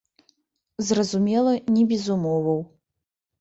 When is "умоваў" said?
2.17-2.59